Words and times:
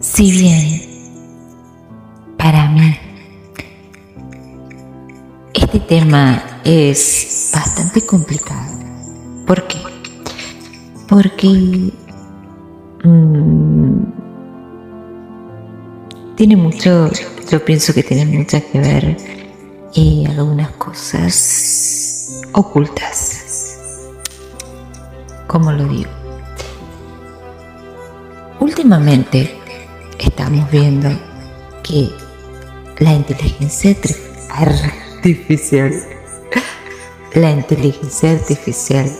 Si 0.00 0.30
bien 0.30 0.82
para 2.36 2.68
mí 2.68 2.96
este 5.54 5.80
tema 5.80 6.60
es 6.64 7.50
bastante 7.54 8.04
complicado, 8.04 8.78
¿por 9.46 9.66
qué? 9.66 9.78
Porque 11.08 11.92
mmm, 13.04 14.02
tiene 16.36 16.56
mucho, 16.56 17.10
yo 17.50 17.64
pienso 17.64 17.94
que 17.94 18.02
tiene 18.02 18.26
mucho 18.26 18.58
que 18.70 18.80
ver 18.80 19.16
y 19.94 20.26
algunas 20.26 20.70
cosas 20.72 22.42
ocultas. 22.52 23.31
¿Cómo 25.52 25.70
lo 25.70 25.84
digo? 25.84 26.10
Últimamente 28.58 29.54
estamos 30.18 30.70
viendo 30.70 31.10
que 31.82 32.10
la 32.98 33.12
inteligencia 33.12 33.94
artificial, 34.48 35.92
la 37.34 37.50
inteligencia 37.50 38.30
artificial 38.32 39.12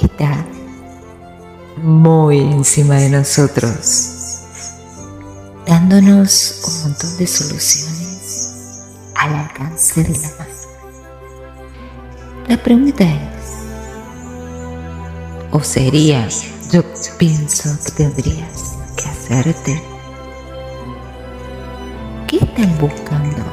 está 0.00 0.46
muy 1.82 2.38
encima 2.38 2.94
de 2.94 3.10
nosotros 3.10 4.04
dándonos 5.66 6.62
un 6.68 6.82
montón 6.84 7.16
de 7.18 7.26
soluciones 7.26 8.54
al 9.16 9.34
alcance 9.34 10.04
de 10.04 10.18
la 10.18 10.28
mano. 10.38 10.54
La 12.46 12.62
pregunta 12.62 13.02
es, 13.02 13.37
o 15.50 15.60
sería, 15.60 16.28
yo 16.72 16.82
pienso 17.18 17.70
que 17.84 17.92
tendrías 17.92 18.76
que 18.96 19.08
hacerte, 19.08 19.82
¿qué 22.26 22.36
están 22.38 22.78
buscando 22.78 23.44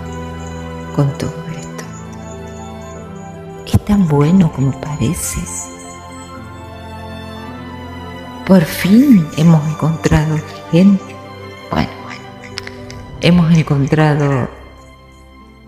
con 0.96 1.18
todo 1.18 1.34
esto? 1.58 1.84
¿Es 3.66 3.86
tan 3.86 4.08
bueno 4.08 4.52
como 4.52 4.72
parece? 4.82 5.40
Por 8.46 8.64
fin 8.64 9.28
hemos 9.38 9.68
encontrado 9.68 10.38
gente 10.72 11.16
hemos 13.26 13.58
encontrado 13.58 14.48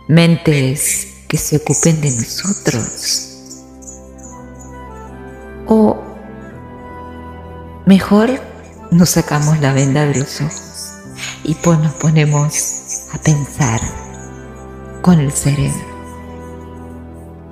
mentes 0.08 1.24
que 1.28 1.38
se 1.38 1.58
ocupen 1.58 2.00
de 2.02 2.12
nosotros. 2.12 3.64
O 5.66 6.07
mejor 7.88 8.30
nos 8.92 9.10
sacamos 9.10 9.60
la 9.60 9.74
venda 9.74 10.06
de 10.06 10.20
los 10.20 10.42
ojos 10.42 10.94
y 11.44 11.56
pues 11.56 11.80
nos 11.80 11.94
ponemos 11.94 13.08
a 13.14 13.18
pensar 13.18 13.82
con 15.02 15.20
el 15.20 15.32
cerebro. 15.32 15.88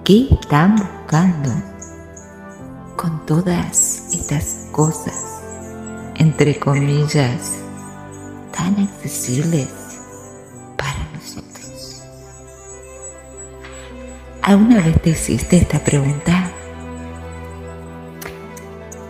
¿Qué 0.03 0.27
están 0.29 0.75
buscando 0.75 1.51
con 2.95 3.25
todas 3.25 4.03
estas 4.13 4.67
cosas, 4.71 5.41
entre 6.15 6.59
comillas, 6.59 7.53
tan 8.51 8.79
accesibles 8.79 9.67
¿Alguna 14.45 14.79
vez 14.79 15.01
te 15.01 15.09
hiciste 15.09 15.57
esta 15.57 15.79
pregunta? 15.79 16.51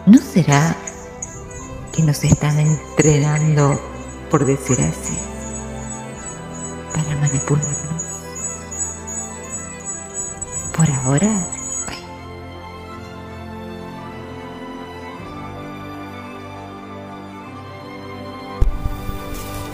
¿No 0.06 0.18
será 0.18 0.75
nos 2.06 2.24
están 2.24 2.60
entrenando, 2.60 3.80
por 4.30 4.46
decir 4.46 4.80
así, 4.82 5.18
para 6.94 7.16
manipularnos? 7.20 8.04
Por 10.76 10.92
ahora, 10.92 11.52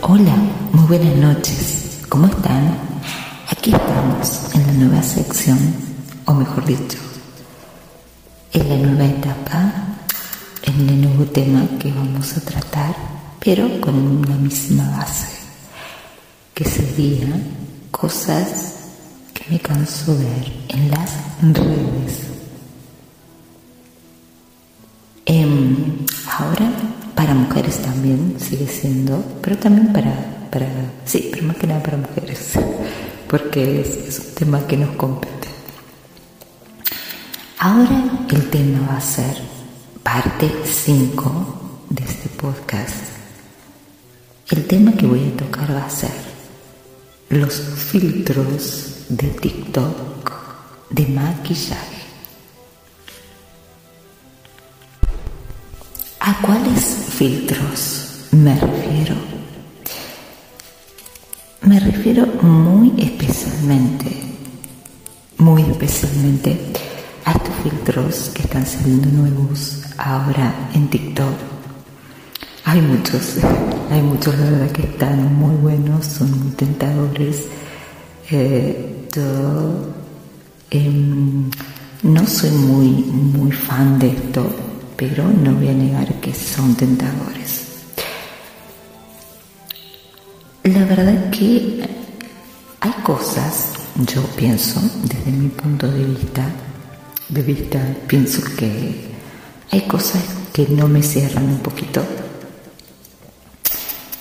Hola, 0.04 0.34
muy 0.72 0.84
buenas 0.88 1.16
noches. 1.16 2.02
¿Cómo 2.08 2.26
están? 2.26 2.76
Aquí 3.48 3.72
estamos 3.72 4.52
en 4.54 4.66
la 4.66 4.72
nueva 4.72 5.02
sección, 5.02 5.58
o 6.26 6.34
mejor 6.34 6.64
dicho, 6.64 6.98
en 8.52 8.68
la 8.68 8.76
nueva 8.76 9.04
etapa, 9.06 9.61
tema 11.32 11.66
que 11.78 11.90
vamos 11.90 12.36
a 12.36 12.40
tratar, 12.40 12.94
pero 13.40 13.80
con 13.80 13.94
una 13.94 14.36
misma 14.36 14.88
base, 14.98 15.28
que 16.54 16.64
sería 16.64 17.28
cosas 17.90 18.74
que 19.32 19.44
me 19.50 19.58
canso 19.58 20.16
ver 20.16 20.52
en 20.68 20.90
las 20.90 21.10
redes. 21.40 22.28
Em, 25.26 26.04
ahora 26.38 26.70
para 27.14 27.34
mujeres 27.34 27.78
también 27.78 28.36
sigue 28.38 28.66
siendo, 28.66 29.24
pero 29.40 29.56
también 29.56 29.92
para, 29.92 30.12
para, 30.50 30.66
sí, 31.04 31.30
pero 31.32 31.46
más 31.46 31.56
que 31.56 31.66
nada 31.66 31.82
para 31.82 31.96
mujeres 31.96 32.52
porque 33.28 33.80
es, 33.80 34.18
un 34.18 34.34
tema 34.34 34.66
que 34.66 34.76
nos 34.76 34.94
compete. 34.96 35.48
Ahora 37.58 38.04
el 38.28 38.50
tema 38.50 38.86
va 38.90 38.96
a 38.96 39.00
ser 39.00 39.51
parte 40.12 40.52
5 40.62 41.86
de 41.88 42.04
este 42.04 42.28
podcast. 42.28 42.96
El 44.50 44.66
tema 44.66 44.92
que 44.92 45.06
voy 45.06 45.26
a 45.26 45.36
tocar 45.38 45.74
va 45.74 45.86
a 45.86 45.88
ser 45.88 46.12
los 47.30 47.54
filtros 47.54 49.06
de 49.08 49.28
TikTok 49.28 50.32
de 50.90 51.06
maquillaje. 51.06 52.02
¿A 56.20 56.42
cuáles 56.42 56.84
filtros 57.16 58.26
me 58.32 58.54
refiero? 58.60 59.14
Me 61.62 61.80
refiero 61.80 62.26
muy 62.42 62.92
especialmente, 62.98 64.12
muy 65.38 65.62
especialmente 65.62 66.60
a 67.24 67.32
estos 67.32 67.54
filtros 67.62 68.30
que 68.34 68.42
están 68.42 68.66
saliendo 68.66 69.08
nuevos 69.08 69.81
ahora 70.02 70.52
en 70.74 70.88
TikTok. 70.88 71.34
Hay 72.64 72.80
muchos, 72.80 73.36
hay 73.90 74.02
muchos 74.02 74.36
la 74.38 74.50
verdad 74.50 74.72
que 74.72 74.82
están 74.82 75.34
muy 75.34 75.54
buenos, 75.56 76.04
son 76.04 76.30
muy 76.42 76.52
tentadores. 76.52 77.46
Eh, 78.30 79.08
yo 79.14 79.94
em, 80.70 81.50
no 82.02 82.26
soy 82.26 82.50
muy, 82.50 82.88
muy 82.88 83.52
fan 83.52 83.98
de 83.98 84.08
esto, 84.08 84.44
pero 84.96 85.24
no 85.28 85.54
voy 85.54 85.68
a 85.68 85.72
negar 85.72 86.12
que 86.20 86.34
son 86.34 86.74
tentadores. 86.74 87.66
La 90.64 90.84
verdad 90.84 91.30
que 91.30 91.82
hay 92.80 92.92
cosas, 93.02 93.72
yo 94.12 94.22
pienso, 94.36 94.80
desde 95.04 95.30
mi 95.30 95.48
punto 95.48 95.90
de 95.90 96.04
vista, 96.04 96.44
de 97.28 97.42
vista, 97.42 97.80
pienso 98.06 98.42
que 98.56 99.11
hay 99.72 99.80
cosas 99.88 100.22
que 100.52 100.68
no 100.68 100.86
me 100.86 101.02
cierran 101.02 101.46
un 101.46 101.58
poquito. 101.58 102.04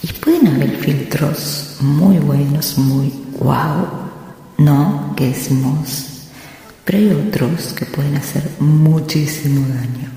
Y 0.01 0.11
pueden 0.13 0.47
haber 0.47 0.77
filtros 0.77 1.75
muy 1.81 2.17
buenos, 2.17 2.79
muy 2.79 3.13
wow, 3.39 3.87
¿no? 4.57 5.13
Que 5.15 5.27
decimos. 5.27 6.07
Pero 6.83 6.97
hay 6.97 7.11
otros 7.11 7.73
que 7.73 7.85
pueden 7.85 8.17
hacer 8.17 8.49
muchísimo 8.59 9.67
daño, 9.67 10.09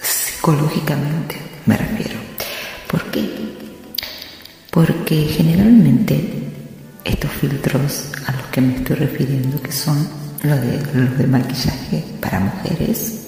psicológicamente 0.00 1.36
me 1.66 1.76
refiero. 1.76 2.18
¿Por 2.90 3.04
qué? 3.12 3.52
porque 4.72 5.26
generalmente 5.26 6.48
estos 7.04 7.30
filtros 7.32 8.06
a 8.26 8.32
los 8.32 8.46
que 8.46 8.62
me 8.62 8.76
estoy 8.76 8.96
refiriendo, 8.96 9.60
que 9.60 9.70
son 9.70 10.08
los 10.42 10.60
de, 10.62 10.78
los 10.94 11.18
de 11.18 11.26
maquillaje 11.26 12.02
para 12.22 12.40
mujeres, 12.40 13.21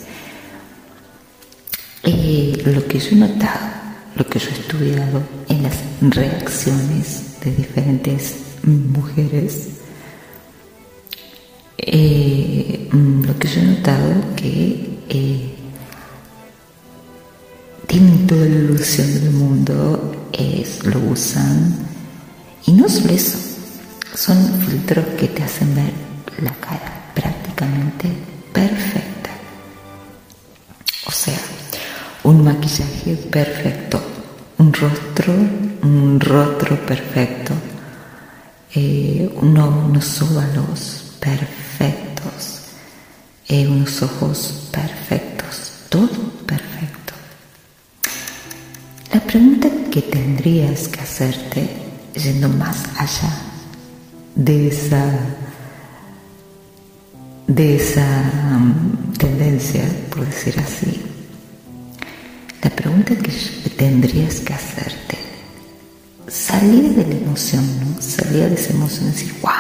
lo 2.72 2.86
que 2.86 2.98
yo 2.98 3.10
he 3.10 3.16
notado, 3.16 3.66
lo 4.16 4.26
que 4.26 4.38
yo 4.38 4.48
he 4.48 4.52
estudiado 4.52 5.22
en 5.48 5.62
las 5.62 5.74
reacciones 6.00 7.40
de 7.40 7.50
diferentes 7.52 8.36
mujeres, 8.64 9.68
eh, 11.78 12.88
mm, 12.90 13.24
lo 13.24 13.38
que 13.38 13.48
yo 13.48 13.60
he 13.60 13.64
notado 13.64 14.14
que 14.36 14.98
eh, 15.08 15.54
tienen 17.86 18.26
toda 18.26 18.46
la 18.46 18.56
ilusión 18.56 19.12
del 19.12 19.30
mundo 19.30 20.30
es, 20.32 20.84
lo 20.84 20.98
usan. 21.00 21.86
Y 22.66 22.72
no 22.72 22.88
solo 22.88 23.12
eso, 23.12 23.38
son 24.14 24.60
filtros 24.62 25.04
que 25.18 25.28
te 25.28 25.42
hacen 25.42 25.74
ver 25.74 25.92
la 26.42 26.52
cara 26.54 27.12
prácticamente 27.14 28.08
perfecta. 28.52 29.30
O 31.06 31.12
sea, 31.12 31.38
un 32.24 32.42
maquillaje 32.42 33.16
perfecto, 33.30 34.00
un 34.58 34.72
rostro, 34.72 35.32
un 35.82 36.18
rostro 36.18 36.76
perfecto, 36.86 37.52
eh, 38.74 39.30
unos 39.40 40.22
óvalos 40.22 41.16
perfectos, 41.20 42.62
eh, 43.48 43.68
unos 43.68 44.02
ojos 44.02 44.68
perfectos, 44.72 45.72
todo 45.90 46.30
perfecto. 46.46 47.12
La 49.12 49.20
pregunta 49.20 49.68
que 49.90 50.00
tendrías 50.02 50.88
que 50.88 51.00
hacerte, 51.00 51.68
yendo 52.14 52.48
más 52.48 52.84
allá 52.98 53.32
de 54.34 54.68
esa 54.68 55.04
de 57.46 57.76
esa 57.76 58.06
um, 58.56 59.12
tendencia, 59.18 59.84
por 60.08 60.24
decir 60.24 60.58
así, 60.58 61.03
pregunta 62.84 63.16
que 63.16 63.32
tendrías 63.78 64.40
que 64.40 64.52
hacerte, 64.52 65.16
salir 66.28 66.94
de 66.94 67.06
la 67.06 67.14
emoción, 67.14 67.64
¿no? 67.80 68.02
Salir 68.02 68.50
de 68.50 68.56
esa 68.56 68.74
emoción 68.74 69.08
y 69.08 69.12
decir, 69.12 69.34
wow, 69.40 69.52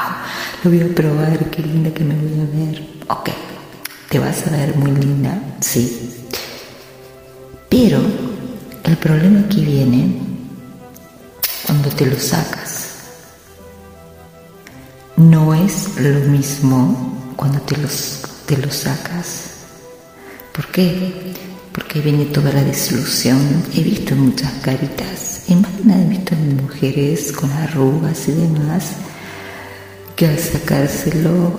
lo 0.62 0.70
voy 0.70 0.82
a 0.82 0.94
probar, 0.94 1.50
qué 1.50 1.62
linda 1.62 1.90
que 1.90 2.04
me 2.04 2.14
voy 2.14 2.38
a 2.38 2.66
ver. 2.66 2.86
Ok, 3.08 3.30
te 4.10 4.18
vas 4.18 4.46
a 4.46 4.50
ver 4.50 4.76
muy 4.76 4.90
linda, 4.90 5.40
sí. 5.60 6.26
Pero 7.70 7.98
el 8.84 8.96
problema 8.98 9.40
aquí 9.40 9.64
viene 9.64 10.18
cuando 11.64 11.88
te 11.88 12.04
lo 12.04 12.20
sacas. 12.20 12.88
No 15.16 15.54
es 15.54 15.96
lo 15.98 16.20
mismo 16.30 17.32
cuando 17.36 17.58
te, 17.62 17.78
los, 17.78 18.20
te 18.44 18.58
lo 18.58 18.70
sacas. 18.70 19.53
¿Por 20.54 20.68
qué? 20.68 21.34
Porque 21.72 21.98
viene 21.98 22.26
toda 22.26 22.52
la 22.52 22.62
desilusión. 22.62 23.40
He 23.74 23.82
visto 23.82 24.14
muchas 24.14 24.52
caritas, 24.62 25.42
de 25.48 25.56
nada 25.84 26.00
he 26.00 26.08
visto 26.08 26.36
mujeres 26.62 27.32
con 27.32 27.50
arrugas 27.50 28.28
y 28.28 28.32
demás, 28.32 28.92
que 30.14 30.28
al 30.28 30.38
sacárselo 30.38 31.58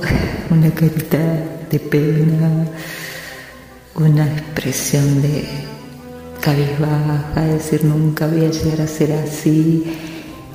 una 0.50 0.71
carita 0.74 1.18
de 1.69 1.77
pena, 1.77 2.68
una 3.95 4.25
expresión 4.27 5.21
de 5.21 5.45
cabizbaja, 6.39 7.41
decir 7.41 7.83
nunca 7.83 8.27
voy 8.27 8.45
a 8.45 8.50
llegar 8.50 8.80
a 8.80 8.88
ser 8.88 9.12
así. 9.12 9.83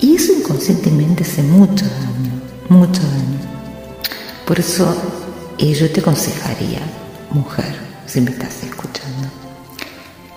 Y 0.00 0.16
eso 0.16 0.32
inconscientemente 0.32 1.24
hace 1.24 1.42
mucho 1.42 1.84
daño, 1.84 2.40
mucho 2.70 3.02
daño. 3.02 3.38
Por 4.46 4.58
eso 4.58 4.96
yo 5.58 5.90
te 5.90 6.00
aconsejaría, 6.00 6.80
mujer, 7.32 7.89
si 8.10 8.20
me 8.20 8.32
estás 8.32 8.64
escuchando, 8.64 9.28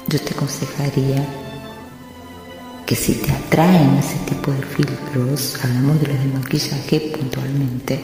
yo 0.08 0.22
te 0.22 0.36
aconsejaría 0.36 1.26
que 2.86 2.96
si 2.96 3.16
te 3.16 3.32
atraen 3.32 3.98
ese 3.98 4.16
tipo 4.30 4.52
de 4.52 4.62
filtros, 4.62 5.58
hablamos 5.64 6.00
de 6.00 6.08
los 6.08 6.20
de 6.20 6.26
maquillaje 6.26 7.00
puntualmente, 7.18 8.00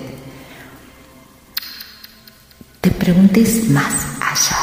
te 2.81 2.89
preguntes 2.89 3.69
más 3.69 3.94
allá, 4.19 4.57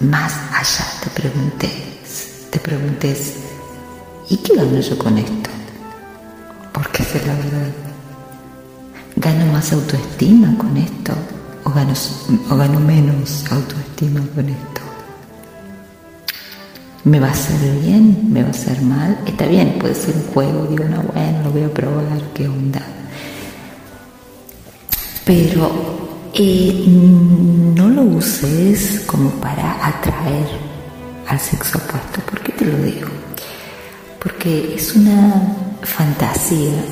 más 0.00 0.32
allá, 0.50 0.84
te 1.04 1.10
preguntes, 1.10 2.48
te 2.50 2.58
preguntes, 2.58 3.34
¿y 4.30 4.38
qué 4.38 4.56
gano 4.56 4.80
yo 4.80 4.98
con 4.98 5.16
esto? 5.16 5.50
Porque 6.72 7.04
es 7.04 7.24
la 7.24 7.34
verdad. 7.34 7.72
¿Gano 9.14 9.52
más 9.52 9.72
autoestima 9.72 10.58
con 10.58 10.76
esto? 10.76 11.14
¿O 11.74 12.56
gano, 12.56 12.78
menos 12.78 13.44
autoestima 13.50 14.20
con 14.32 14.48
esto? 14.48 14.80
¿Me 17.02 17.18
va 17.18 17.26
a 17.26 17.30
hacer 17.32 17.80
bien? 17.80 18.32
¿Me 18.32 18.42
va 18.42 18.48
a 18.48 18.50
hacer 18.52 18.80
mal? 18.80 19.18
Está 19.26 19.46
bien, 19.46 19.76
puede 19.80 19.96
ser 19.96 20.14
un 20.14 20.22
juego, 20.32 20.66
digo, 20.66 20.84
no, 20.84 21.02
bueno, 21.02 21.42
lo 21.42 21.50
voy 21.50 21.64
a 21.64 21.74
probar, 21.74 22.22
qué 22.32 22.46
onda. 22.46 22.80
Pero 25.24 26.30
eh, 26.32 26.84
no 27.74 27.88
lo 27.88 28.02
uses 28.02 29.00
como 29.04 29.30
para 29.30 29.84
atraer 29.84 30.46
al 31.26 31.40
sexo 31.40 31.78
opuesto. 31.78 32.20
¿Por 32.20 32.40
qué 32.40 32.52
te 32.52 32.66
lo 32.66 32.78
digo? 32.84 33.08
Porque 34.22 34.76
es 34.76 34.94
una 34.94 35.56
fantasía, 35.82 36.84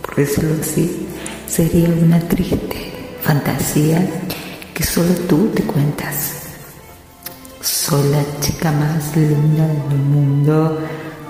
por 0.00 0.16
decirlo 0.16 0.56
así, 0.58 1.06
sería 1.46 1.90
una 1.90 2.18
triste 2.18 2.92
fantasía 3.22 4.21
solo 4.82 5.14
tú 5.28 5.48
te 5.54 5.62
cuentas 5.62 6.42
soy 7.62 8.10
la 8.10 8.24
chica 8.40 8.72
más 8.72 9.16
linda 9.16 9.66
del 9.66 9.98
mundo, 9.98 10.78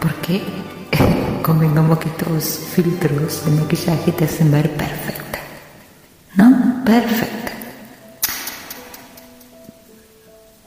porque 0.01 0.43
convengamos 1.43 1.99
que 1.99 2.09
estos 2.09 2.59
filtros 2.75 3.45
de 3.45 3.51
maquillaje 3.51 4.13
te 4.13 4.25
hacen 4.25 4.51
ver 4.51 4.71
perfecta, 4.71 5.39
¿no? 6.37 6.83
Perfecta. 6.85 7.53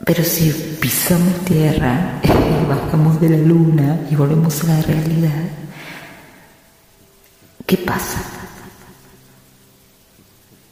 Pero 0.04 0.22
si 0.22 0.50
pisamos 0.80 1.44
tierra, 1.44 2.20
bajamos 2.68 3.20
de 3.20 3.30
la 3.30 3.38
luna 3.38 4.00
y 4.08 4.14
volvemos 4.14 4.62
a 4.62 4.66
la 4.66 4.82
realidad, 4.82 5.44
¿qué 7.66 7.76
pasa? 7.76 8.22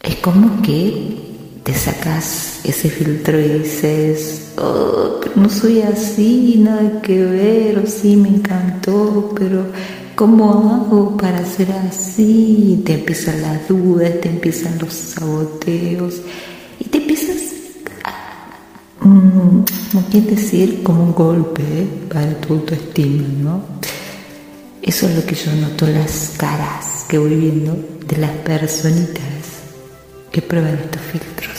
Es 0.02 0.16
como 0.16 0.62
que 0.62 1.23
te 1.64 1.72
sacas 1.72 2.60
ese 2.62 2.90
filtro 2.90 3.40
y 3.40 3.60
dices, 3.60 4.52
oh, 4.58 5.18
pero 5.20 5.34
no 5.36 5.48
soy 5.48 5.80
así, 5.80 6.56
nada 6.58 7.00
que 7.00 7.24
ver, 7.24 7.78
o 7.78 7.86
sí 7.86 8.16
me 8.16 8.28
encantó, 8.28 9.32
pero 9.34 9.64
¿cómo 10.14 10.70
hago 10.70 11.16
para 11.16 11.42
ser 11.46 11.72
así? 11.72 12.82
Te 12.84 12.94
empiezan 12.94 13.40
las 13.40 13.66
dudas, 13.66 14.20
te 14.20 14.28
empiezan 14.28 14.78
los 14.78 14.92
saboteos 14.92 16.20
y 16.78 16.84
te 16.84 16.98
empiezas, 16.98 17.38
a, 18.04 19.06
mm, 19.06 19.64
quiere 20.10 20.32
decir, 20.32 20.82
como 20.82 21.02
un 21.02 21.14
golpe 21.14 21.62
para 22.12 22.38
tu 22.42 22.52
autoestima, 22.54 23.26
¿no? 23.42 23.62
Eso 24.82 25.08
es 25.08 25.16
lo 25.16 25.24
que 25.24 25.34
yo 25.34 25.50
noto 25.54 25.86
las 25.86 26.34
caras 26.36 27.06
que 27.08 27.16
voy 27.16 27.36
viendo 27.36 27.74
de 28.06 28.18
las 28.18 28.32
personitas 28.32 29.43
que 30.34 30.42
prueban 30.42 30.74
estos 30.74 31.00
filtros. 31.00 31.58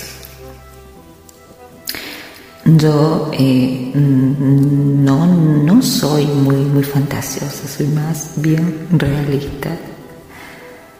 Yo 2.66 3.32
eh, 3.32 3.92
no, 3.96 5.26
no 5.28 5.82
soy 5.82 6.26
muy, 6.26 6.58
muy 6.58 6.84
fantasiosa, 6.84 7.70
soy 7.70 7.88
más 7.88 8.32
bien 8.36 8.88
realista. 8.92 9.78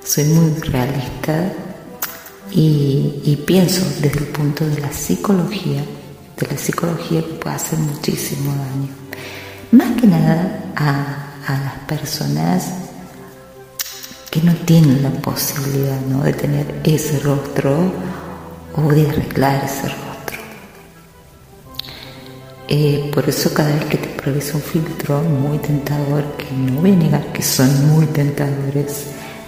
Soy 0.02 0.24
muy 0.24 0.52
realista 0.62 1.52
y, 2.52 3.44
pienso 3.46 3.84
desde 4.00 4.20
el 4.20 4.28
punto 4.28 4.66
de 4.66 4.80
la 4.80 4.94
psicología, 4.94 5.84
de 6.38 6.48
la 6.48 6.58
psicología 6.58 7.22
que 7.24 7.34
puede 7.34 7.56
hacer 7.58 7.80
muchísimo 7.80 8.52
daño. 8.52 8.90
Más 9.72 10.00
que 10.00 10.08
nada 10.08 10.72
a, 10.78 11.42
a 11.46 11.60
las 11.60 11.80
personas 11.88 12.85
que 14.36 14.42
no 14.42 14.54
tienen 14.66 15.02
la 15.02 15.12
posibilidad 15.12 15.98
¿no? 16.02 16.22
de 16.22 16.34
tener 16.34 16.82
ese 16.84 17.20
rostro 17.20 17.74
o 18.76 18.82
de 18.92 19.08
arreglar 19.08 19.64
ese 19.64 19.84
rostro. 19.84 20.40
Eh, 22.68 23.10
por 23.14 23.30
eso 23.30 23.54
cada 23.54 23.74
vez 23.74 23.86
que 23.86 23.98
te 23.98 24.10
pruebes 24.10 24.54
un 24.54 24.62
filtro 24.62 25.22
muy 25.22 25.58
tentador, 25.60 26.36
que 26.36 26.54
no 26.54 26.82
voy 26.82 26.92
a 26.92 26.96
negar 26.98 27.32
que 27.32 27.42
son 27.42 27.88
muy 27.88 28.08
tentadores, 28.08 29.06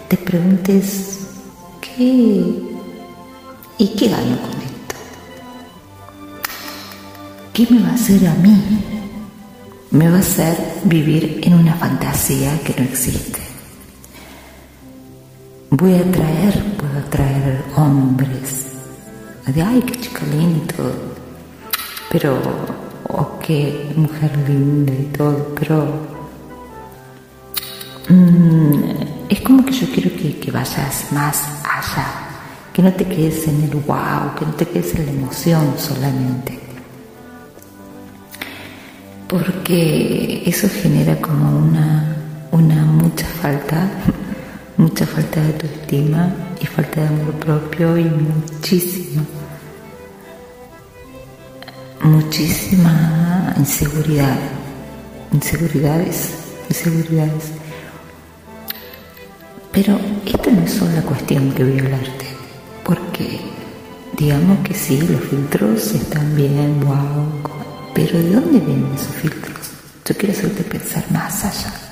te 0.07 0.15
preguntes, 0.15 1.19
¿qué? 1.81 2.45
¿Y 3.79 3.87
qué 3.89 4.07
gano 4.07 4.37
con 4.39 4.61
esto? 4.61 4.95
¿Qué 7.51 7.67
me 7.69 7.81
va 7.81 7.89
a 7.89 7.93
hacer 7.95 8.25
a 8.25 8.35
mí? 8.35 8.63
Me 9.91 10.09
va 10.09 10.15
a 10.15 10.19
hacer 10.19 10.55
vivir 10.85 11.41
en 11.43 11.55
una 11.55 11.73
fantasía 11.73 12.57
que 12.63 12.73
no 12.81 12.87
existe 12.87 13.46
voy 15.77 15.93
a 15.93 16.11
traer, 16.11 16.63
puedo 16.75 17.03
traer 17.07 17.63
hombres, 17.75 18.65
de 19.45 19.61
ay, 19.61 19.79
qué 19.85 19.99
chica 19.99 20.21
todo, 20.75 20.91
pero, 22.09 22.39
o 23.09 23.37
qué 23.39 23.93
mujer 23.95 24.31
linda 24.47 24.91
y 24.91 25.05
todo, 25.15 25.53
pero 25.59 25.85
mm, 28.09 28.73
es 29.29 29.41
como 29.41 29.63
que 29.63 29.71
yo 29.71 29.87
quiero 29.93 30.09
que, 30.17 30.39
que 30.39 30.49
vayas 30.49 31.11
más 31.11 31.43
allá, 31.63 32.07
que 32.73 32.81
no 32.81 32.91
te 32.93 33.05
quedes 33.05 33.47
en 33.47 33.63
el 33.65 33.75
wow, 33.75 34.33
que 34.35 34.45
no 34.47 34.53
te 34.53 34.65
quedes 34.65 34.95
en 34.95 35.05
la 35.05 35.11
emoción 35.11 35.75
solamente. 35.77 36.59
Porque 39.27 40.41
eso 40.43 40.67
genera 40.81 41.17
como 41.21 41.55
una, 41.55 42.15
una 42.51 42.83
mucha 42.83 43.27
falta 43.27 43.87
mucha 44.77 45.07
falta 45.07 45.41
de 45.41 45.47
autoestima 45.47 46.33
y 46.61 46.65
falta 46.65 47.01
de 47.01 47.07
amor 47.07 47.33
propio 47.33 47.97
y 47.97 48.05
muchísimo, 48.05 49.25
muchísima 52.03 53.53
inseguridad, 53.57 54.37
inseguridades, 55.33 56.29
inseguridades. 56.69 57.51
Pero 59.71 59.99
esta 60.25 60.51
no 60.51 60.61
es 60.61 60.73
solo 60.73 60.91
la 60.93 61.01
cuestión 61.01 61.51
que 61.51 61.63
voy 61.63 61.79
a 61.79 61.83
hablarte, 61.83 62.25
porque 62.83 63.39
digamos 64.17 64.59
que 64.59 64.73
sí, 64.73 65.01
los 65.01 65.21
filtros 65.21 65.93
están 65.93 66.35
bien, 66.35 66.79
wow, 66.81 67.25
pero 67.93 68.19
¿de 68.19 68.31
dónde 68.31 68.59
vienen 68.59 68.93
esos 68.95 69.15
filtros? 69.15 69.71
Yo 70.05 70.15
quiero 70.15 70.33
hacerte 70.33 70.63
pensar 70.63 71.03
más 71.11 71.43
allá. 71.43 71.86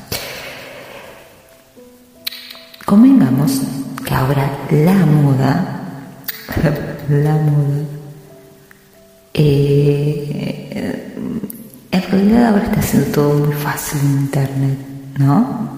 Convengamos 2.85 3.61
que 4.05 4.13
ahora 4.13 4.59
la 4.69 4.93
moda, 5.07 5.81
la 7.09 7.35
moda, 7.35 7.83
eh, 9.33 11.15
en 11.89 12.01
realidad 12.03 12.49
ahora 12.49 12.63
está 12.65 12.79
haciendo 12.79 13.07
todo 13.09 13.39
muy 13.39 13.55
fácil 13.55 13.99
en 14.01 14.11
Internet, 14.11 14.77
¿no? 15.17 15.69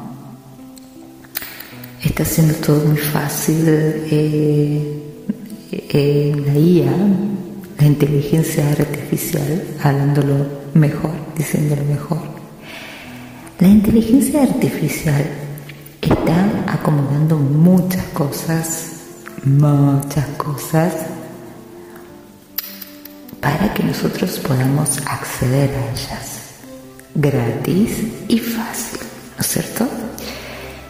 Está 2.03 2.23
haciendo 2.23 2.55
todo 2.55 2.83
muy 2.83 2.97
fácil 2.97 3.63
eh, 3.65 5.03
eh, 5.71 6.43
la 6.45 6.53
IA, 6.59 6.91
la 7.79 7.87
inteligencia 7.87 8.69
artificial, 8.69 9.63
hablándolo 9.81 10.45
mejor, 10.73 11.11
diciéndolo 11.37 11.85
mejor. 11.85 12.19
La 13.59 13.67
inteligencia 13.69 14.43
artificial 14.43 15.46
está 16.07 16.63
acomodando 16.67 17.37
muchas 17.37 18.03
cosas, 18.07 18.91
muchas 19.43 20.27
cosas, 20.37 20.93
para 23.41 23.73
que 23.73 23.83
nosotros 23.83 24.39
podamos 24.39 24.97
acceder 25.05 25.69
a 25.69 25.91
ellas 25.91 26.37
gratis 27.15 28.03
y 28.27 28.37
fácil, 28.39 28.99
¿no 29.35 29.41
es 29.41 29.47
cierto? 29.47 29.87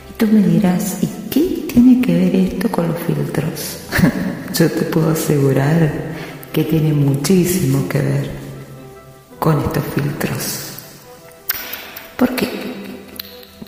Y 0.09 0.13
tú 0.17 0.27
me 0.27 0.41
dirás, 0.41 0.97
¿y 1.01 1.07
qué 1.29 1.65
tiene 1.71 2.01
que 2.01 2.13
ver 2.13 2.36
esto 2.36 2.69
con 2.69 2.88
los 2.88 2.97
filtros? 3.00 3.79
Yo 4.53 4.69
te 4.71 4.81
puedo 4.83 5.12
asegurar 5.12 5.91
que 6.51 6.63
tiene 6.63 6.93
muchísimo 6.93 7.88
que 7.88 8.01
ver 8.01 8.31
con 9.39 9.59
estos 9.59 9.83
filtros. 9.95 10.76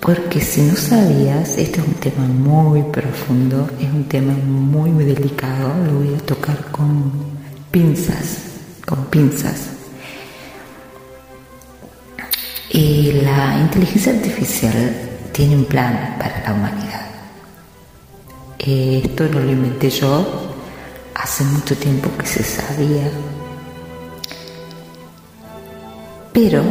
Porque 0.01 0.39
si 0.39 0.61
no 0.61 0.75
sabías, 0.75 1.57
este 1.57 1.81
es 1.81 1.87
un 1.87 1.93
tema 1.95 2.25
muy 2.25 2.83
profundo, 2.83 3.69
es 3.79 3.91
un 3.91 4.05
tema 4.05 4.33
muy 4.33 4.91
delicado, 5.03 5.73
lo 5.85 5.99
voy 5.99 6.15
a 6.15 6.25
tocar 6.25 6.71
con 6.71 7.11
pinzas, 7.69 8.37
con 8.85 9.05
pinzas. 9.05 9.69
Y 12.71 13.11
la 13.23 13.59
inteligencia 13.59 14.13
artificial 14.13 15.09
tiene 15.33 15.57
un 15.57 15.65
plan 15.65 16.15
para 16.17 16.43
la 16.43 16.53
humanidad. 16.53 17.05
Esto 18.57 19.27
no 19.27 19.39
lo 19.39 19.51
inventé 19.51 19.89
yo, 19.89 20.53
hace 21.15 21.43
mucho 21.43 21.75
tiempo 21.75 22.09
que 22.17 22.25
se 22.25 22.43
sabía. 22.43 23.09
Pero 26.31 26.63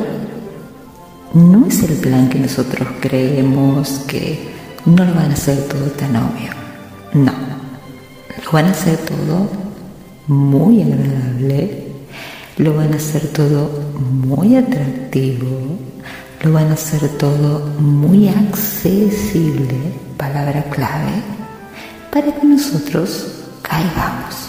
no 1.34 1.66
es 1.66 1.82
el 1.82 1.96
plan 1.96 2.28
que 2.28 2.38
nosotros 2.38 2.88
creemos 3.00 4.00
que 4.06 4.48
no 4.86 5.04
lo 5.04 5.14
van 5.14 5.30
a 5.30 5.34
hacer 5.34 5.68
todo 5.68 5.84
tan 5.90 6.16
obvio. 6.16 6.52
No, 7.12 7.32
lo 8.44 8.52
van 8.52 8.66
a 8.66 8.70
hacer 8.70 8.96
todo 8.98 9.48
muy 10.26 10.82
agradable, 10.82 11.88
lo 12.58 12.74
van 12.74 12.92
a 12.92 12.96
hacer 12.96 13.28
todo 13.28 13.70
muy 14.00 14.56
atractivo, 14.56 15.78
lo 16.42 16.52
van 16.52 16.70
a 16.70 16.74
hacer 16.74 17.08
todo 17.18 17.66
muy 17.78 18.28
accesible, 18.28 19.92
palabra 20.16 20.62
clave, 20.64 21.22
para 22.10 22.32
que 22.34 22.46
nosotros 22.46 23.26
caigamos. 23.62 24.48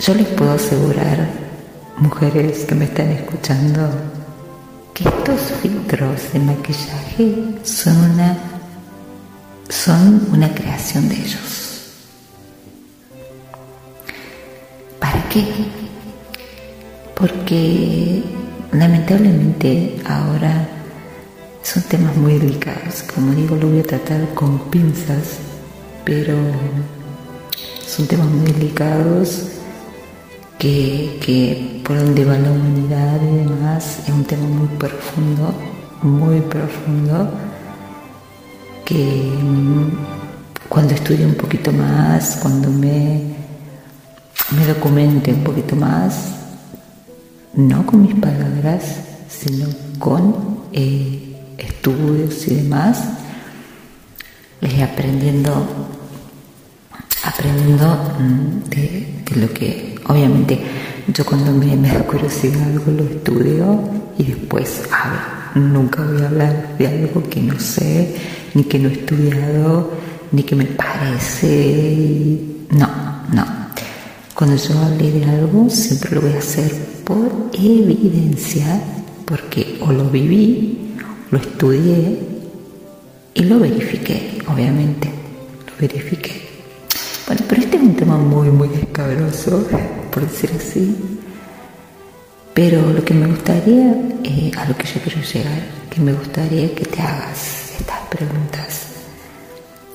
Yo 0.00 0.14
les 0.14 0.26
puedo 0.26 0.52
asegurar, 0.52 1.28
mujeres 2.02 2.64
que 2.64 2.74
me 2.74 2.84
están 2.86 3.10
escuchando, 3.12 3.88
que 4.92 5.04
estos 5.04 5.40
filtros 5.62 6.32
de 6.32 6.40
maquillaje 6.40 7.44
son 7.62 7.96
una, 7.96 8.36
son 9.68 10.28
una 10.32 10.52
creación 10.52 11.08
de 11.08 11.14
ellos. 11.14 11.92
¿Para 14.98 15.28
qué? 15.28 15.44
Porque 17.14 18.24
lamentablemente 18.72 19.96
ahora 20.04 20.68
son 21.62 21.84
temas 21.84 22.16
muy 22.16 22.38
delicados, 22.38 23.04
como 23.14 23.32
digo, 23.32 23.54
lo 23.54 23.68
voy 23.68 23.78
a 23.78 23.84
tratar 23.84 24.34
con 24.34 24.58
pinzas, 24.70 25.38
pero 26.04 26.36
son 27.86 28.08
temas 28.08 28.26
muy 28.26 28.50
delicados 28.50 29.61
que, 30.62 31.80
por 31.84 31.98
donde 31.98 32.24
va 32.24 32.38
la 32.38 32.52
humanidad 32.52 33.20
y 33.20 33.48
demás 33.48 33.98
es 34.04 34.08
un 34.10 34.24
tema 34.24 34.46
muy 34.46 34.68
profundo, 34.78 35.52
muy 36.02 36.40
profundo, 36.42 37.30
que 38.84 39.32
mm, 39.42 39.90
cuando 40.68 40.94
estudie 40.94 41.26
un 41.26 41.34
poquito 41.34 41.72
más, 41.72 42.38
cuando 42.40 42.70
me, 42.70 43.22
me 44.56 44.66
documente 44.66 45.32
un 45.32 45.42
poquito 45.42 45.74
más, 45.74 46.28
no 47.54 47.84
con 47.84 48.02
mis 48.02 48.14
palabras, 48.14 49.00
sino 49.28 49.66
con 49.98 50.60
eh, 50.72 51.36
estudios 51.58 52.46
y 52.46 52.54
demás, 52.54 53.02
les 54.60 54.80
aprendiendo, 54.80 55.66
aprendiendo 57.22 57.86
mm, 58.18 58.70
de, 58.70 59.08
lo 59.36 59.52
que, 59.52 59.94
obviamente, 60.08 60.60
yo 61.08 61.24
cuando 61.24 61.52
me, 61.52 61.76
me 61.76 61.88
da 61.88 62.00
curiosidad 62.06 62.62
algo 62.62 62.92
lo 62.92 63.04
estudio 63.04 63.80
y 64.18 64.24
después 64.24 64.82
hablo. 64.90 65.20
Nunca 65.54 66.02
voy 66.02 66.22
a 66.22 66.28
hablar 66.28 66.76
de 66.78 66.86
algo 66.86 67.22
que 67.28 67.40
no 67.40 67.58
sé, 67.58 68.16
ni 68.54 68.64
que 68.64 68.78
no 68.78 68.88
he 68.88 68.92
estudiado, 68.92 69.90
ni 70.32 70.42
que 70.42 70.56
me 70.56 70.64
parece. 70.64 72.38
No, 72.70 72.88
no. 73.32 73.44
Cuando 74.34 74.56
yo 74.56 74.78
hable 74.78 75.10
de 75.10 75.24
algo, 75.26 75.68
siempre 75.68 76.12
lo 76.12 76.22
voy 76.22 76.32
a 76.32 76.38
hacer 76.38 76.72
por 77.04 77.50
evidencia, 77.52 78.82
porque 79.26 79.78
o 79.80 79.92
lo 79.92 80.08
viví 80.08 80.82
lo 81.32 81.38
estudié 81.38 82.18
y 83.32 83.44
lo 83.44 83.58
verifiqué, 83.58 84.38
obviamente, 84.46 85.08
lo 85.66 85.72
verifiqué. 85.80 86.41
Un 87.82 87.96
tema 87.96 88.16
muy, 88.16 88.48
muy 88.48 88.72
escabroso, 88.74 89.66
por 90.12 90.22
decir 90.22 90.52
así. 90.56 90.96
Pero 92.54 92.92
lo 92.92 93.04
que 93.04 93.12
me 93.12 93.26
gustaría, 93.26 93.92
eh, 94.22 94.52
a 94.56 94.68
lo 94.68 94.76
que 94.76 94.86
yo 94.86 95.00
quiero 95.02 95.20
llegar, 95.20 95.62
que 95.90 96.00
me 96.00 96.12
gustaría 96.12 96.72
que 96.76 96.84
te 96.84 97.02
hagas 97.02 97.72
estas 97.80 97.98
preguntas 98.08 98.86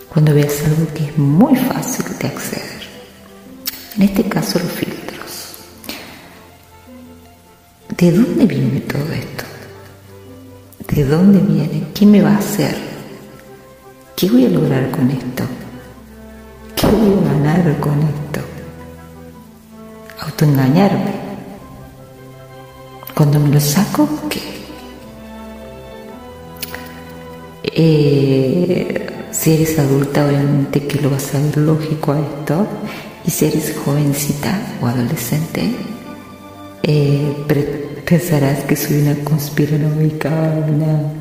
cuando 0.10 0.34
veas 0.34 0.62
algo 0.66 0.86
que 0.94 1.06
es 1.06 1.18
muy 1.18 1.56
fácil 1.56 2.06
de 2.20 2.28
acceder. 2.28 2.82
En 3.96 4.02
este 4.02 4.24
caso, 4.26 4.60
los 4.60 4.72
filtros. 4.72 5.56
¿De 7.98 8.12
dónde 8.12 8.46
viene 8.46 8.82
todo 8.82 9.14
esto? 9.14 9.46
¿De 10.94 11.06
dónde 11.06 11.40
viene? 11.40 11.88
¿Qué 11.96 12.06
me 12.06 12.22
va 12.22 12.32
a 12.32 12.38
hacer? 12.40 12.76
¿Qué 14.18 14.30
voy 14.30 14.46
a 14.46 14.50
lograr 14.50 14.92
con 14.92 15.10
esto? 15.10 15.46
¿Qué 16.78 16.86
voy 16.86 17.14
a 17.14 17.34
ganar 17.34 17.80
con 17.80 17.98
esto? 18.04 18.40
Autoengañarme. 20.20 21.16
Cuando 23.16 23.40
me 23.40 23.50
lo 23.50 23.60
saco, 23.60 24.08
¿qué? 24.30 24.40
Eh, 27.64 29.08
si 29.32 29.54
eres 29.54 29.80
adulta, 29.80 30.26
obviamente 30.26 30.86
que 30.86 31.02
lo 31.02 31.10
vas 31.10 31.34
a 31.34 31.40
ver 31.40 31.58
lógico 31.58 32.12
a 32.14 32.20
esto. 32.20 32.68
Y 33.26 33.32
si 33.32 33.46
eres 33.46 33.76
jovencita 33.84 34.78
o 34.80 34.86
adolescente, 34.86 35.72
eh, 36.84 37.34
pensarás 38.06 38.64
que 38.66 38.76
soy 38.76 39.02
una 39.02 39.16
conspiranoica, 39.24 40.30
una 40.68 41.14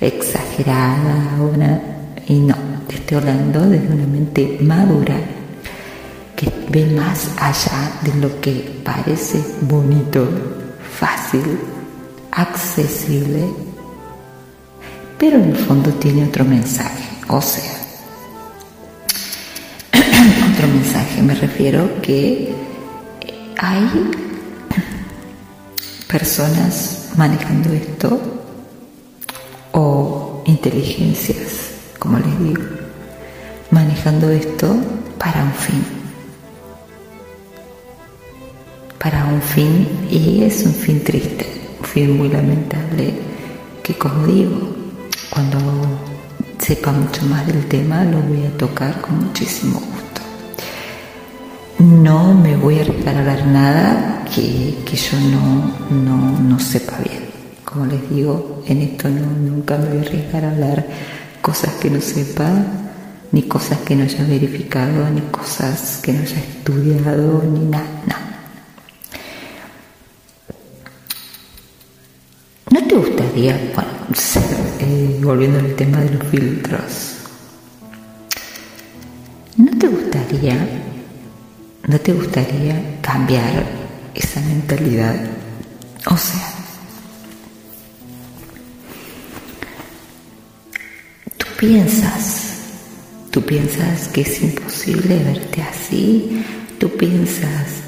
exagerada, 0.00 1.36
una... 1.40 1.80
Y 2.26 2.40
no, 2.40 2.56
te 2.88 2.96
estoy 2.96 3.18
hablando 3.18 3.60
desde 3.60 3.88
una 3.88 4.06
mente 4.06 4.58
madura 4.60 5.16
que 6.36 6.50
ve 6.70 6.86
más 6.86 7.30
allá 7.38 7.92
de 8.02 8.14
lo 8.20 8.40
que 8.40 8.80
parece 8.84 9.42
bonito, 9.62 10.28
fácil, 10.98 11.58
accesible, 12.32 13.44
pero 15.18 15.36
en 15.36 15.50
el 15.50 15.56
fondo 15.56 15.90
tiene 15.92 16.24
otro 16.24 16.44
mensaje, 16.44 17.04
o 17.28 17.40
sea, 17.40 17.72
otro 20.52 20.68
mensaje. 20.68 21.22
Me 21.22 21.34
refiero 21.34 22.00
que 22.02 22.54
hay 23.58 24.10
personas 26.08 27.10
manejando 27.16 27.72
esto 27.72 28.20
o 29.72 30.42
inteligencias, 30.46 31.73
como 32.04 32.18
les 32.18 32.38
digo, 32.38 32.62
manejando 33.70 34.28
esto 34.28 34.76
para 35.18 35.42
un 35.42 35.54
fin. 35.54 35.82
Para 38.98 39.24
un 39.24 39.40
fin, 39.40 39.88
y 40.10 40.42
es 40.42 40.66
un 40.66 40.74
fin 40.74 41.02
triste, 41.02 41.46
un 41.80 41.86
fin 41.86 42.18
muy 42.18 42.28
lamentable, 42.28 43.14
que 43.82 43.94
como 43.94 44.26
digo, 44.26 44.68
cuando 45.30 45.58
sepa 46.58 46.92
mucho 46.92 47.24
más 47.24 47.46
del 47.46 47.66
tema 47.68 48.04
lo 48.04 48.20
voy 48.20 48.44
a 48.44 48.56
tocar 48.58 49.00
con 49.00 49.24
muchísimo 49.24 49.80
gusto. 49.80 50.20
No 51.78 52.34
me 52.34 52.54
voy 52.54 52.80
a 52.80 52.84
regalar 52.84 53.46
nada 53.46 54.24
que, 54.34 54.74
yo 54.94 55.18
no, 55.20 56.38
no, 56.48 56.58
sepa 56.58 56.98
bien. 56.98 57.24
Como 57.64 57.86
les 57.86 58.10
digo, 58.10 58.62
en 58.66 58.82
esto 58.82 59.08
no, 59.08 59.26
nunca 59.26 59.78
me 59.78 59.88
voy 59.88 59.98
a 59.98 60.00
arriesgar 60.02 60.44
a 60.44 60.50
hablar 60.50 60.86
cosas 61.44 61.74
que 61.74 61.90
no 61.90 62.00
sepa, 62.00 62.48
ni 63.30 63.42
cosas 63.42 63.78
que 63.80 63.94
no 63.94 64.04
haya 64.04 64.24
verificado, 64.24 65.10
ni 65.10 65.20
cosas 65.30 66.00
que 66.02 66.14
no 66.14 66.22
haya 66.22 66.38
estudiado, 66.38 67.42
ni 67.42 67.66
nada. 67.66 67.84
¿No 72.70 72.86
te 72.86 72.94
gustaría, 72.96 73.72
bueno, 73.74 73.90
eh, 74.80 75.20
volviendo 75.22 75.58
al 75.58 75.74
tema 75.74 75.98
de 76.00 76.10
los 76.14 76.26
filtros, 76.28 77.16
¿no 79.58 79.78
te 79.78 79.86
gustaría, 79.86 80.56
no 81.86 82.00
te 82.00 82.12
gustaría 82.14 83.00
cambiar 83.02 83.66
esa 84.14 84.40
mentalidad? 84.40 85.16
O 86.06 86.16
sea, 86.16 86.53
piensas, 91.66 92.42
tú 93.30 93.42
piensas 93.42 94.08
que 94.08 94.20
es 94.20 94.42
imposible 94.42 95.18
verte 95.24 95.62
así, 95.62 96.44
tú 96.78 96.90
piensas 96.90 97.84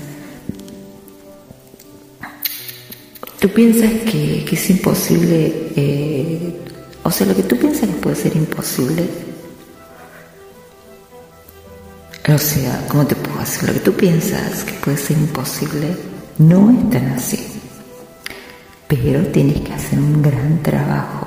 tú 3.39 3.49
piensas 3.51 3.93
que, 4.11 4.45
es 4.51 4.71
imposible, 4.71 5.71
eh, 5.77 6.57
o 7.03 7.11
sea, 7.11 7.27
lo 7.27 7.37
que 7.37 7.43
tú 7.43 7.57
piensas 7.59 7.89
que 7.89 7.95
puede 7.97 8.17
ser 8.17 8.35
imposible, 8.35 9.05
o 12.29 12.39
sea, 12.39 12.85
¿cómo 12.89 13.07
te 13.07 13.15
puedo 13.15 13.39
hacer? 13.39 13.69
Lo 13.69 13.75
que 13.75 13.81
tú 13.81 13.93
piensas 13.93 14.65
que 14.65 14.73
puede 14.73 14.97
ser 14.97 15.17
imposible 15.19 15.97
no 16.39 16.71
es 16.71 16.91
tan 16.91 17.07
así, 17.11 17.39
pero 18.89 19.25
tienes 19.29 19.61
que 19.61 19.73
hacer 19.73 19.99
un 19.99 20.23
gran 20.23 20.63
trabajo. 20.63 21.27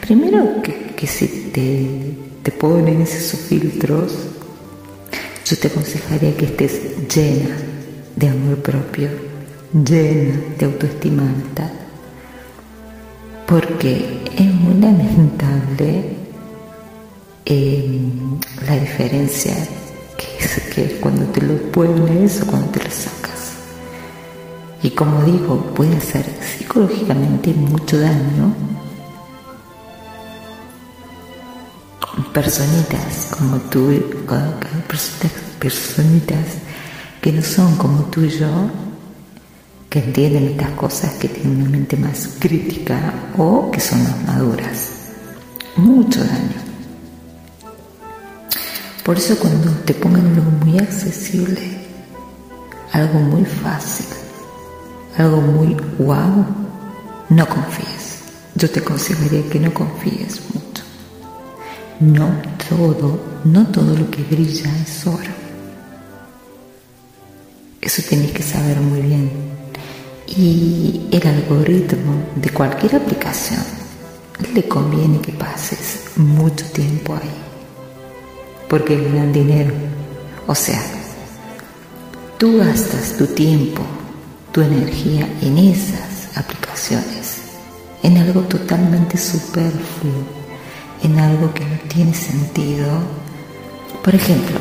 Primero 0.00 0.60
que, 0.62 0.89
si 1.06 1.50
te, 1.52 2.14
te 2.42 2.52
ponen 2.52 3.02
esos 3.02 3.40
filtros, 3.40 4.12
yo 5.44 5.56
te 5.56 5.68
aconsejaría 5.68 6.36
que 6.36 6.44
estés 6.46 6.80
llena 7.08 7.56
de 8.16 8.28
amor 8.28 8.56
propio 8.56 9.08
llena 9.72 10.36
de 10.58 10.66
autoestima 10.66 11.22
alta, 11.22 11.70
porque 13.46 14.24
es 14.36 14.54
muy 14.54 14.74
lamentable 14.80 16.16
em, 17.44 18.38
la 18.66 18.76
diferencia 18.76 19.54
que 20.16 20.44
es, 20.44 20.60
que 20.74 21.00
cuando 21.00 21.24
te 21.26 21.42
lo 21.42 21.54
pones 21.70 22.42
o 22.42 22.46
cuando 22.46 22.68
te 22.68 22.84
lo 22.84 22.90
sacas. 22.90 23.52
Y 24.82 24.90
como 24.90 25.22
digo, 25.24 25.72
puede 25.74 25.96
hacer 25.96 26.24
psicológicamente 26.58 27.52
mucho 27.54 27.98
daño. 27.98 28.54
Personitas 32.32 33.28
como 33.36 33.58
tú, 33.70 33.92
personitas 35.58 36.46
que 37.20 37.32
no 37.32 37.42
son 37.42 37.76
como 37.76 38.04
tú 38.04 38.22
y 38.22 38.30
yo, 38.30 38.48
que 39.88 40.00
entienden 40.00 40.48
estas 40.48 40.70
cosas, 40.70 41.14
que 41.14 41.28
tienen 41.28 41.62
una 41.62 41.70
mente 41.70 41.96
más 41.96 42.30
crítica 42.38 43.12
o 43.36 43.70
que 43.70 43.80
son 43.80 44.02
más 44.02 44.24
maduras. 44.24 44.90
Mucho 45.76 46.20
daño. 46.24 46.60
Por 49.04 49.16
eso 49.16 49.36
cuando 49.38 49.70
te 49.84 49.94
pongan 49.94 50.26
algo 50.26 50.50
muy 50.64 50.78
accesible, 50.78 51.62
algo 52.92 53.18
muy 53.20 53.44
fácil, 53.44 54.06
algo 55.16 55.40
muy 55.40 55.76
wow, 55.98 56.44
no 57.28 57.48
confíes. 57.48 58.20
Yo 58.54 58.70
te 58.70 58.80
aconsejaría 58.80 59.48
que 59.48 59.58
no 59.58 59.72
confíes. 59.72 60.40
No 62.00 62.30
todo, 62.68 63.20
no 63.44 63.66
todo 63.66 63.94
lo 63.94 64.10
que 64.10 64.22
brilla 64.22 64.70
es 64.82 65.06
oro. 65.06 65.30
Eso 67.80 68.02
tienes 68.08 68.32
que 68.32 68.42
saber 68.42 68.80
muy 68.80 69.00
bien 69.02 69.30
y 70.36 71.08
el 71.10 71.26
algoritmo 71.26 72.14
de 72.36 72.50
cualquier 72.50 72.96
aplicación 72.96 73.62
le 74.54 74.66
conviene 74.68 75.20
que 75.20 75.32
pases 75.32 76.04
mucho 76.16 76.64
tiempo 76.66 77.14
ahí, 77.14 77.30
porque 78.68 78.96
ganan 78.96 79.32
dinero. 79.32 79.74
O 80.46 80.54
sea, 80.54 80.82
tú 82.38 82.58
gastas 82.58 83.16
tu 83.18 83.26
tiempo, 83.26 83.82
tu 84.52 84.62
energía 84.62 85.28
en 85.42 85.58
esas 85.58 86.36
aplicaciones, 86.36 87.42
en 88.02 88.16
algo 88.18 88.42
totalmente 88.42 89.18
superfluo, 89.18 90.39
en 91.02 91.18
algo 91.18 91.52
que 91.54 91.64
no 91.64 91.76
tiene 91.88 92.14
sentido. 92.14 92.86
Por 94.02 94.14
ejemplo, 94.14 94.58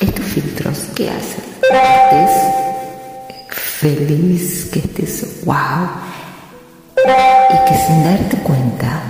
estos 0.00 0.24
filtros, 0.24 0.78
¿qué 0.94 1.10
hacen? 1.10 1.46
feliz, 3.76 4.70
que 4.72 4.78
estés 4.78 5.44
wow, 5.44 5.88
y 6.96 7.68
que 7.68 7.76
sin 7.86 8.04
darte 8.04 8.36
cuenta 8.38 9.02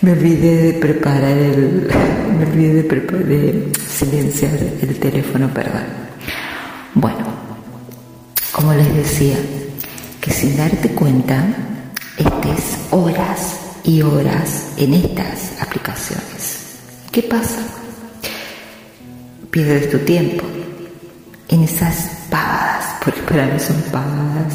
me 0.00 0.12
olvidé 0.12 0.56
de 0.56 0.72
preparar 0.74 1.24
el, 1.24 1.88
me 2.38 2.46
olvidé 2.46 2.82
de, 2.82 2.82
de 2.82 3.72
silenciar 3.88 4.54
el 4.82 4.98
teléfono, 4.98 5.48
perdón. 5.52 5.84
Bueno, 6.94 7.26
como 8.52 8.72
les 8.74 8.94
decía, 8.94 9.36
que 10.20 10.30
sin 10.30 10.56
darte 10.56 10.90
cuenta 10.90 11.44
estés 12.16 12.78
horas 12.90 13.56
y 13.84 14.02
horas 14.02 14.68
en 14.76 14.94
estas 14.94 15.60
aplicaciones. 15.60 16.58
¿Qué 17.12 17.22
pasa? 17.22 17.60
Pierdes 19.50 19.90
tu 19.90 19.98
tiempo, 20.00 20.44
en 21.48 21.62
esas 21.62 22.10
pavadas, 22.30 22.84
porque 23.04 23.22
para 23.22 23.46
mí 23.46 23.58
son 23.58 23.80
pavadas. 23.92 24.54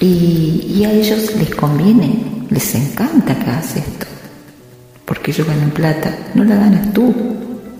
Y, 0.00 0.84
a 0.84 0.92
ellos 0.92 1.34
les 1.36 1.54
conviene, 1.54 2.46
les 2.48 2.74
encanta 2.74 3.38
que 3.38 3.50
hagas 3.50 3.76
esto, 3.76 4.06
porque 5.04 5.30
ellos 5.30 5.46
ganan 5.46 5.70
plata, 5.70 6.16
no 6.34 6.44
la 6.44 6.56
ganas 6.56 6.92
tú 6.94 7.14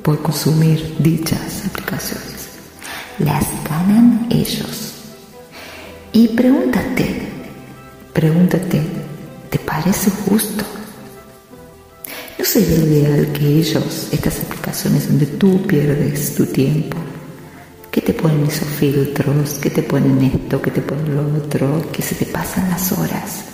por 0.02 0.20
consumir 0.22 0.96
dichas 0.98 1.64
aplicaciones, 1.66 2.48
las 3.18 3.44
ganan 3.68 4.26
ellos. 4.28 4.94
Y 6.12 6.28
pregúntate, 6.28 7.29
pregúntate, 8.12 8.82
¿te 9.50 9.58
parece 9.58 10.10
justo? 10.10 10.64
¿No 12.38 12.44
sería 12.44 12.78
ideal 12.78 13.32
que 13.32 13.46
ellos, 13.46 14.08
estas 14.12 14.40
aplicaciones 14.40 15.08
donde 15.08 15.26
tú 15.26 15.66
pierdes 15.66 16.34
tu 16.34 16.46
tiempo, 16.46 16.96
que 17.90 18.00
te 18.00 18.14
ponen 18.14 18.46
esos 18.46 18.68
filtros, 18.68 19.54
que 19.54 19.70
te 19.70 19.82
ponen 19.82 20.22
esto, 20.22 20.62
que 20.62 20.70
te 20.70 20.80
ponen 20.80 21.16
lo 21.16 21.36
otro, 21.38 21.90
que 21.92 22.02
se 22.02 22.14
te 22.14 22.26
pasan 22.26 22.70
las 22.70 22.92
horas, 22.92 23.44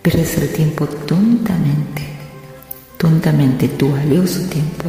pierdes 0.00 0.38
el 0.38 0.48
tiempo 0.52 0.86
tontamente, 0.86 2.02
tontamente 2.96 3.68
tu 3.68 3.90
valioso 3.90 4.40
tiempo. 4.48 4.84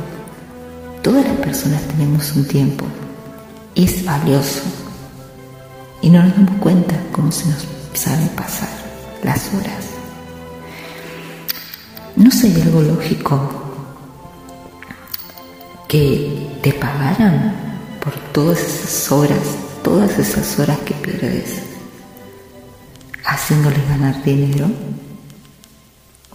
Todas 1.02 1.26
las 1.26 1.38
personas 1.38 1.82
tenemos 1.90 2.34
un 2.36 2.48
tiempo 2.48 2.86
es 3.76 4.06
valioso 4.06 4.62
y 6.02 6.10
no 6.10 6.24
nos 6.24 6.36
damos 6.36 6.62
cuenta 6.62 6.96
cómo 7.12 7.32
se 7.32 7.48
nos 7.48 7.66
sabe 7.94 8.28
pasar 8.36 8.70
las 9.24 9.54
horas. 9.54 9.86
¿No 12.16 12.30
sería 12.32 12.64
algo 12.64 12.82
lógico 12.82 13.50
que 15.88 16.60
te 16.62 16.74
pagaran 16.74 17.56
por 18.04 18.14
todas 18.32 18.60
esas 18.60 19.12
horas, 19.12 19.44
todas 19.84 20.18
esas 20.20 20.60
horas 20.60 20.78
que 20.80 20.94
pierdes 20.96 21.60
haciéndoles 23.26 23.88
ganar 23.90 24.24
dinero? 24.24 24.68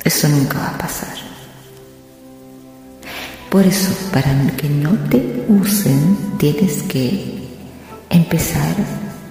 Eso 0.04 0.28
nunca 0.28 0.58
va 0.58 0.68
a 0.68 0.78
pasar. 0.78 1.28
Por 3.50 3.64
eso, 3.64 3.92
para 4.12 4.30
que 4.56 4.68
no 4.68 4.90
te 5.08 5.46
usen, 5.48 6.36
tienes 6.38 6.82
que 6.82 7.48
empezar, 8.10 8.74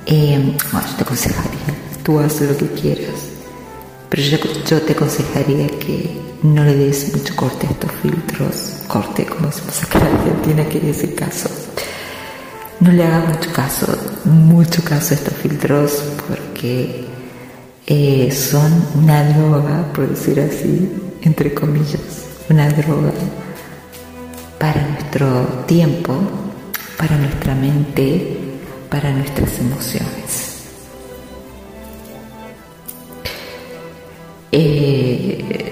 eh, 0.07 0.57
bueno, 0.71 0.87
te 0.97 1.03
tú 2.07 2.21
haz 2.21 2.39
lo 2.39 2.55
que 2.55 2.67
quieras, 2.67 3.19
pero 4.09 4.23
yo, 4.23 4.81
te 4.81 4.93
aconsejaría 4.93 5.67
que 5.77 6.09
no 6.41 6.63
le 6.63 6.73
des 6.73 7.13
mucho 7.13 7.35
corte 7.35 7.67
a 7.67 7.71
estos 7.71 7.91
filtros, 8.01 8.55
corte 8.87 9.25
como 9.25 9.47
decimos 9.47 9.83
acá 9.83 9.99
en 9.99 10.15
Argentina, 10.15 10.69
que 10.69 10.77
en 10.77 10.87
ese 10.87 11.13
caso. 11.13 11.49
No 12.79 12.93
le 12.93 13.03
hagas 13.03 13.27
mucho 13.27 13.51
caso, 13.51 13.87
mucho 14.23 14.81
caso 14.85 15.13
a 15.13 15.17
estos 15.17 15.33
filtros 15.33 16.01
porque 16.29 17.03
eh, 17.87 18.31
son 18.31 18.71
una 18.95 19.29
droga, 19.33 19.91
por 19.93 20.07
decir 20.07 20.39
así, 20.39 20.89
entre 21.23 21.53
comillas, 21.53 22.23
una 22.49 22.69
droga 22.69 23.11
para 24.57 24.81
nuestro 24.87 25.27
tiempo, 25.67 26.13
para 26.97 27.17
nuestra 27.17 27.53
mente, 27.53 28.37
para 28.89 29.11
nuestras 29.11 29.59
emociones. 29.59 30.16
Eh, 34.51 35.67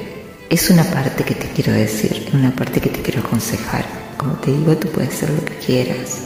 es 0.49 0.69
una 0.69 0.83
parte 0.83 1.23
que 1.23 1.35
te 1.35 1.47
quiero 1.49 1.73
decir, 1.73 2.29
una 2.33 2.51
parte 2.51 2.79
que 2.79 2.89
te 2.89 3.01
quiero 3.01 3.21
aconsejar. 3.21 3.85
Como 4.17 4.33
te 4.33 4.51
digo, 4.51 4.75
tú 4.77 4.87
puedes 4.89 5.13
hacer 5.13 5.29
lo 5.31 5.43
que 5.43 5.55
quieras. 5.55 6.21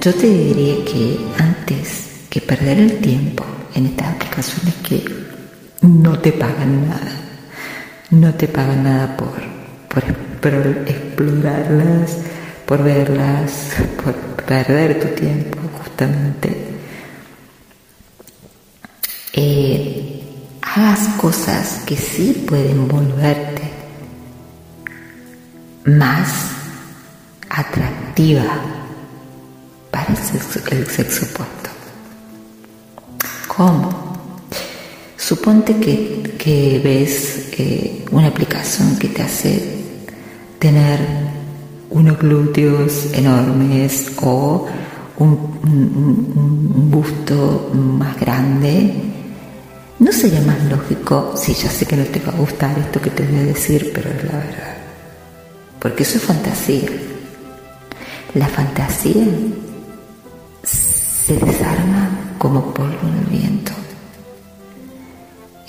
Yo 0.00 0.14
te 0.14 0.26
diría 0.26 0.84
que 0.84 1.18
antes 1.38 2.06
que 2.28 2.40
perder 2.40 2.78
el 2.78 2.98
tiempo 2.98 3.44
en 3.74 3.86
estas 3.86 4.14
aplicaciones 4.14 4.74
que 4.76 5.04
no 5.82 6.18
te 6.18 6.32
pagan 6.32 6.88
nada, 6.88 7.12
no 8.10 8.34
te 8.34 8.48
pagan 8.48 8.82
nada 8.82 9.16
por, 9.16 9.32
por, 9.88 10.54
explorarlas, 10.88 12.18
por 12.66 12.82
verlas, 12.82 13.70
por 14.04 14.14
perder 14.44 15.00
tu 15.00 15.08
tiempo 15.08 15.58
justamente. 15.78 16.56
Eh, 19.32 19.75
hagas 20.76 21.08
cosas 21.16 21.80
que 21.86 21.96
sí 21.96 22.44
pueden 22.46 22.86
volverte 22.86 23.62
más 25.86 26.50
atractiva 27.48 28.44
para 29.90 30.08
el 30.08 30.86
sexo, 30.86 31.24
opuesto. 31.24 31.70
¿Cómo? 33.48 33.88
Suponte 35.16 35.76
que, 35.80 36.80
ves 36.84 37.48
eh, 37.58 38.04
una 38.10 38.26
aplicación 38.28 38.98
que 38.98 39.08
te 39.08 39.22
hace 39.22 39.82
tener 40.58 41.00
unos 41.88 42.18
glúteos 42.18 43.14
enormes 43.14 44.12
o 44.20 44.66
un, 45.16 46.90
busto 46.90 47.70
más 47.72 48.20
grande. 48.20 49.15
¿No 49.98 50.12
sería 50.12 50.40
más 50.42 50.62
lógico? 50.64 51.32
Sí, 51.36 51.54
ya 51.54 51.70
sé 51.70 51.86
que 51.86 51.96
no 51.96 52.04
te 52.04 52.20
va 52.20 52.32
a 52.32 52.36
gustar 52.36 52.78
esto 52.78 53.00
que 53.00 53.10
te 53.10 53.24
voy 53.24 53.40
a 53.40 53.44
decir, 53.44 53.92
pero 53.94 54.10
es 54.10 54.24
la 54.24 54.38
verdad. 54.38 54.76
Porque 55.80 56.02
eso 56.02 56.18
es 56.18 56.24
fantasía. 56.24 56.90
La 58.34 58.46
fantasía 58.46 59.24
se 60.62 61.36
desarma 61.36 62.10
como 62.38 62.74
polvo 62.74 63.08
en 63.08 63.18
el 63.18 63.40
viento. 63.40 63.72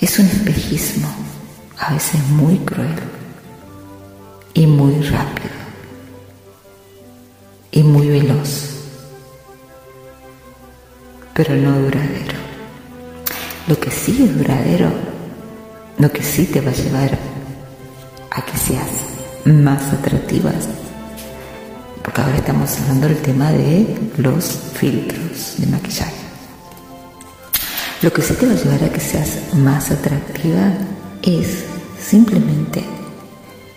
Es 0.00 0.18
un 0.18 0.26
espejismo, 0.26 1.08
a 1.78 1.94
veces 1.94 2.20
muy 2.28 2.58
cruel 2.58 2.94
y 4.54 4.66
muy 4.66 5.02
rápido 5.02 5.58
y 7.70 7.82
muy 7.82 8.08
veloz, 8.08 8.70
pero 11.34 11.54
no 11.54 11.78
duradero. 11.80 12.37
Lo 13.68 13.78
que 13.78 13.90
sí 13.90 14.24
es 14.24 14.38
duradero, 14.38 14.90
lo 15.98 16.10
que 16.10 16.22
sí 16.22 16.46
te 16.46 16.62
va 16.62 16.70
a 16.70 16.74
llevar 16.74 17.18
a 18.30 18.42
que 18.42 18.56
seas 18.56 18.88
más 19.44 19.92
atractivas, 19.92 20.66
porque 22.02 22.22
ahora 22.22 22.36
estamos 22.36 22.80
hablando 22.80 23.08
del 23.08 23.18
tema 23.18 23.52
de 23.52 23.94
los 24.16 24.44
filtros 24.72 25.56
de 25.58 25.66
maquillaje. 25.66 26.14
Lo 28.00 28.10
que 28.10 28.22
sí 28.22 28.32
te 28.34 28.46
va 28.46 28.52
a 28.52 28.56
llevar 28.56 28.84
a 28.84 28.88
que 28.90 29.00
seas 29.00 29.52
más 29.52 29.90
atractiva 29.90 30.72
es 31.22 31.64
simplemente 32.00 32.82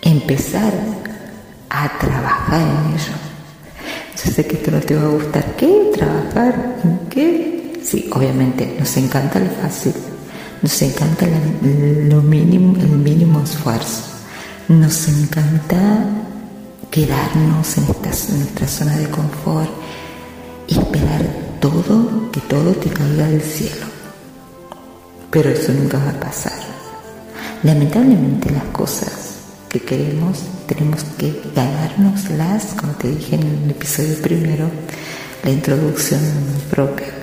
empezar 0.00 0.72
a 1.68 1.98
trabajar 1.98 2.62
en 2.62 2.94
ello. 2.94 3.12
Yo 4.24 4.30
sé 4.32 4.46
que 4.46 4.56
esto 4.56 4.70
no 4.70 4.80
te 4.80 4.96
va 4.96 5.02
a 5.02 5.08
gustar. 5.08 5.54
¿Qué? 5.56 5.90
¿Trabajar? 5.92 6.76
¿En 6.82 6.98
qué? 7.10 7.61
Sí, 7.84 8.08
obviamente, 8.12 8.76
nos 8.78 8.96
encanta 8.96 9.38
lo 9.38 9.50
fácil. 9.50 9.94
Nos 10.62 10.82
encanta 10.82 11.26
lo 12.08 12.22
mínimo, 12.22 12.76
el 12.80 12.88
mínimo 12.88 13.40
esfuerzo. 13.42 14.04
Nos 14.68 15.08
encanta 15.08 16.06
quedarnos 16.90 17.78
en, 17.78 17.84
esta, 17.84 18.34
nuestra 18.34 18.68
zona 18.68 18.96
de 18.96 19.08
confort 19.08 19.70
y 20.68 20.78
esperar 20.78 21.26
todo, 21.60 22.30
que 22.30 22.40
todo 22.40 22.72
te 22.72 22.90
caiga 22.90 23.26
del 23.26 23.42
cielo 23.42 23.92
pero 25.32 25.48
eso 25.48 25.72
nunca 25.72 25.98
va 25.98 26.10
a 26.10 26.20
pasar. 26.20 26.52
Lamentablemente 27.62 28.50
las 28.50 28.64
cosas 28.64 29.38
que 29.68 29.80
queremos 29.80 30.42
tenemos 30.66 31.02
que 31.16 31.42
ganárnoslas, 31.56 32.74
como 32.78 32.92
te 32.92 33.08
dije 33.08 33.36
en 33.36 33.64
el 33.64 33.70
episodio 33.70 34.14
primero, 34.20 34.70
la 35.42 35.50
introducción 35.50 36.20
propia. 36.70 37.21